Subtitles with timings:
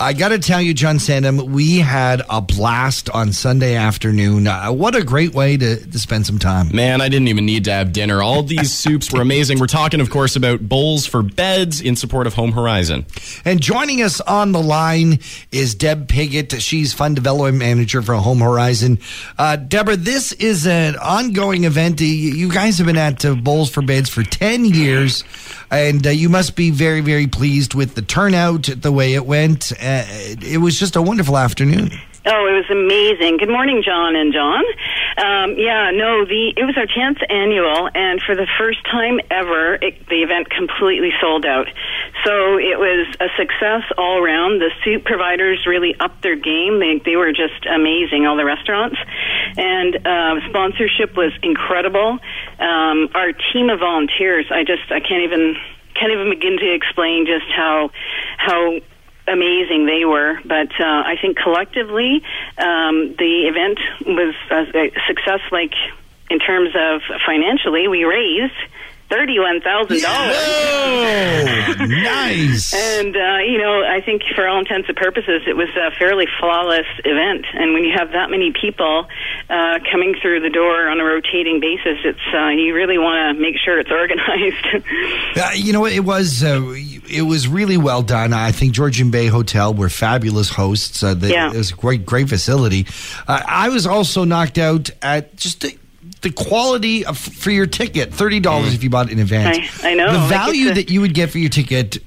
[0.00, 4.46] I got to tell you, John Sandham, we had a blast on Sunday afternoon.
[4.46, 6.74] Uh, what a great way to, to spend some time.
[6.74, 8.22] Man, I didn't even need to have dinner.
[8.22, 9.58] All these soups were amazing.
[9.58, 13.04] We're talking, of course, about bowls for beds in support of Home Horizon.
[13.44, 15.18] And joining us on the line
[15.52, 16.62] is Deb Piggot.
[16.62, 19.00] She's Fund Development Manager for Home Horizon.
[19.36, 22.00] Uh, Deborah, this is an ongoing event.
[22.00, 25.24] You guys have been at uh, Bowls for Beds for 10 years,
[25.70, 29.72] and uh, you must be very, very pleased with the turnout, the way it went.
[29.90, 31.90] It was just a wonderful afternoon.
[32.26, 33.38] Oh, it was amazing.
[33.38, 34.62] Good morning, John and John.
[35.16, 39.76] Um, yeah, no, the it was our tenth annual, and for the first time ever,
[39.80, 41.66] it, the event completely sold out.
[42.24, 44.60] So it was a success all around.
[44.60, 46.78] The soup providers really upped their game.
[46.78, 48.26] They they were just amazing.
[48.26, 48.98] All the restaurants,
[49.56, 52.18] and uh, sponsorship was incredible.
[52.58, 55.56] Um, our team of volunteers, I just I can't even
[55.94, 57.90] can't even begin to explain just how
[58.36, 58.80] how
[59.30, 60.38] amazing they were.
[60.44, 62.22] But uh, I think collectively,
[62.58, 65.40] um, the event was a success.
[65.50, 65.74] Like
[66.30, 68.54] in terms of financially, we raised
[69.10, 70.36] thirty-one thousand dollars.
[71.80, 72.72] nice.
[72.72, 76.26] and uh, you know, I think for all intents and purposes, it was a fairly
[76.38, 77.44] flawless event.
[77.52, 79.06] And when you have that many people
[79.50, 83.42] uh, coming through the door on a rotating basis, it's uh, you really want to
[83.42, 84.84] make sure it's organized.
[85.36, 86.60] Uh, you know, it was uh,
[87.10, 88.32] it was really well done.
[88.32, 91.02] I think Georgian Bay Hotel were fabulous hosts.
[91.02, 91.52] Uh, yeah.
[91.52, 92.86] It was a great great facility.
[93.26, 95.60] I was also knocked out at just.
[95.62, 95.76] The,
[96.22, 98.74] the quality of, for your ticket $30 mm.
[98.74, 99.82] if you bought it in advance.
[99.82, 100.12] I, I know.
[100.12, 101.98] The value that you would get for your ticket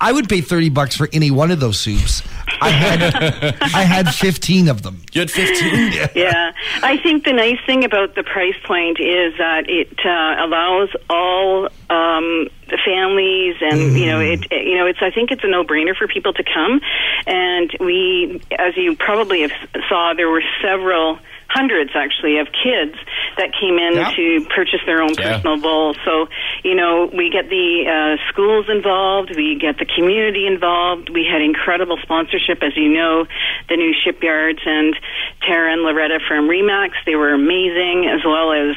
[0.00, 2.22] I would pay thirty bucks for any one of those soups.
[2.60, 5.02] I had I had fifteen of them.
[5.12, 5.92] You had fifteen.
[5.92, 6.08] yeah.
[6.14, 6.52] yeah,
[6.82, 11.66] I think the nice thing about the price point is that it uh, allows all
[11.90, 13.98] um, the families, and mm.
[13.98, 15.00] you know, it, it, you know, it's.
[15.02, 16.80] I think it's a no-brainer for people to come,
[17.26, 19.52] and we, as you probably have
[19.88, 21.18] saw, there were several
[21.54, 22.98] hundreds actually of kids
[23.38, 24.10] that came in yeah.
[24.10, 25.38] to purchase their own yeah.
[25.38, 25.96] personal bowls.
[26.04, 26.26] So,
[26.64, 31.10] you know, we get the uh, schools involved, we get the community involved.
[31.10, 33.26] We had incredible sponsorship, as you know,
[33.68, 34.98] the new shipyards and
[35.46, 36.98] Tara and Loretta from Remax.
[37.06, 38.74] They were amazing, as well as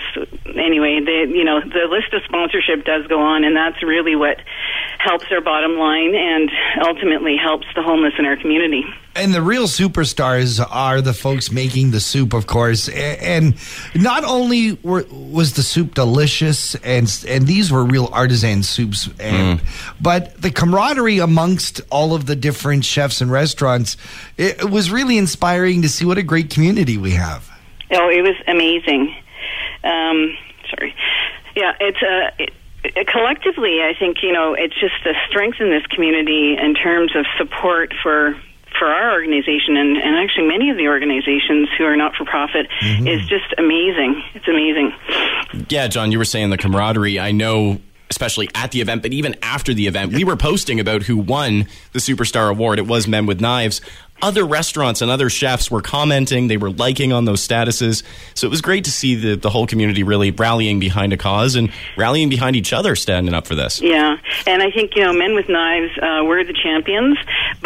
[0.53, 4.37] anyway, the you know the list of sponsorship does go on, and that's really what
[4.99, 6.51] helps our bottom line and
[6.85, 8.83] ultimately helps the homeless in our community.
[9.17, 12.87] And the real superstars are the folks making the soup, of course.
[12.87, 13.55] And
[13.95, 19.59] not only were, was the soup delicious, and and these were real artisan soups, and,
[19.59, 19.93] mm.
[19.99, 23.97] but the camaraderie amongst all of the different chefs and restaurants,
[24.37, 27.49] it, it was really inspiring to see what a great community we have.
[27.91, 29.15] Oh, it was amazing.
[29.83, 30.37] Um,
[30.69, 30.93] sorry.
[31.55, 32.25] Yeah, it's a.
[32.25, 36.75] Uh, it, collectively, I think you know it's just the strength in this community in
[36.75, 38.39] terms of support for
[38.77, 42.67] for our organization and, and actually many of the organizations who are not for profit
[42.81, 43.07] mm-hmm.
[43.07, 44.23] is just amazing.
[44.33, 44.93] It's amazing.
[45.69, 47.19] Yeah, John, you were saying the camaraderie.
[47.19, 47.79] I know
[48.09, 51.67] especially at the event, but even after the event, we were posting about who won
[51.91, 52.79] the Superstar Award.
[52.79, 53.81] It was Men with Knives
[54.21, 58.03] other restaurants and other chefs were commenting, they were liking on those statuses.
[58.33, 61.55] So it was great to see the, the whole community really rallying behind a cause
[61.55, 63.81] and rallying behind each other standing up for this.
[63.81, 67.17] Yeah, and I think, you know, Men with Knives uh, were the champions,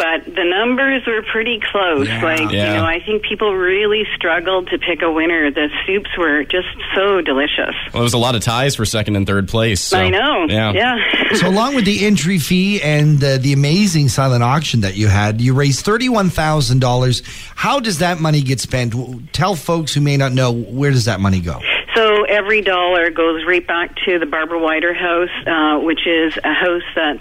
[0.02, 2.08] but the numbers were pretty close.
[2.08, 2.22] Yeah.
[2.22, 2.72] Like, yeah.
[2.72, 5.50] you know, I think people really struggled to pick a winner.
[5.50, 7.74] The soups were just so delicious.
[7.86, 9.80] Well, there was a lot of ties for second and third place.
[9.80, 10.46] So, I know.
[10.48, 10.72] Yeah.
[10.72, 10.96] yeah.
[11.34, 15.40] so, along with the entry fee and uh, the amazing silent auction that you had,
[15.40, 17.52] you raised 31000 $1,000.
[17.54, 18.94] How does that money get spent?
[19.32, 21.60] Tell folks who may not know where does that money go?
[21.94, 26.52] So every dollar goes right back to the Barbara Wider House, uh, which is a
[26.52, 27.18] house that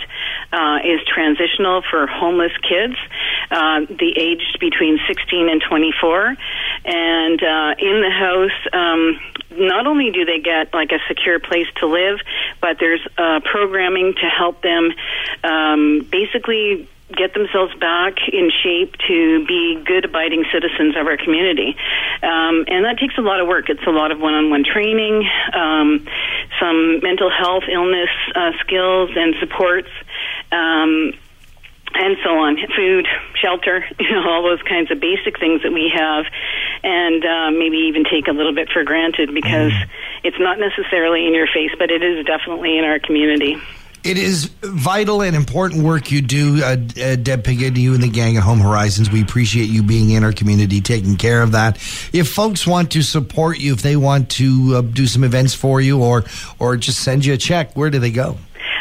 [0.51, 2.95] uh, is transitional for homeless kids,
[3.49, 6.35] uh, the aged between 16 and 24.
[6.85, 9.19] And uh, in the house, um,
[9.51, 12.19] not only do they get like a secure place to live,
[12.61, 14.91] but there's uh, programming to help them
[15.43, 21.75] um, basically get themselves back in shape to be good, abiding citizens of our community.
[22.23, 23.69] Um, and that takes a lot of work.
[23.69, 26.07] It's a lot of one on one training, um,
[26.59, 29.89] some mental health, illness uh, skills, and supports.
[30.51, 31.13] Um,
[31.93, 35.91] and so on, food, shelter, you know, all those kinds of basic things that we
[35.93, 36.25] have,
[36.83, 39.89] and uh, maybe even take a little bit for granted because mm.
[40.23, 43.57] it's not necessarily in your face, but it is definitely in our community.
[44.03, 48.09] It is vital and important work you do, uh, uh, Deb Piggot, you and the
[48.09, 49.11] gang at Home Horizons.
[49.11, 51.77] We appreciate you being in our community, taking care of that.
[52.11, 55.79] If folks want to support you, if they want to uh, do some events for
[55.79, 56.23] you, or
[56.57, 58.37] or just send you a check, where do they go?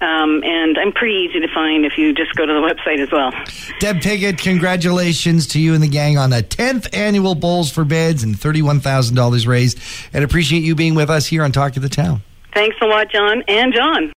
[0.00, 3.12] Um, and I'm pretty easy to find if you just go to the website as
[3.12, 3.32] well.
[3.78, 8.22] Deb Piggot, congratulations to you and the gang on the 10th annual Bowls for Beds
[8.22, 9.78] and $31,000 raised.
[10.12, 12.22] And appreciate you being with us here on Talk of the Town.
[12.54, 14.08] Thanks a lot, John and John.